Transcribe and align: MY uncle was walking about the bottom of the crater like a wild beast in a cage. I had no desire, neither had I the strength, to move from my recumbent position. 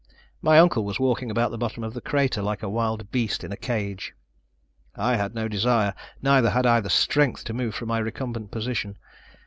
MY 0.41 0.57
uncle 0.57 0.83
was 0.83 0.99
walking 0.99 1.29
about 1.29 1.51
the 1.51 1.59
bottom 1.59 1.83
of 1.83 1.93
the 1.93 2.01
crater 2.01 2.41
like 2.41 2.63
a 2.63 2.69
wild 2.69 3.11
beast 3.11 3.43
in 3.43 3.51
a 3.51 3.55
cage. 3.55 4.15
I 4.95 5.15
had 5.15 5.35
no 5.35 5.47
desire, 5.47 5.93
neither 6.23 6.49
had 6.49 6.65
I 6.65 6.79
the 6.79 6.89
strength, 6.89 7.43
to 7.43 7.53
move 7.53 7.75
from 7.75 7.89
my 7.89 7.99
recumbent 7.99 8.49
position. 8.49 8.97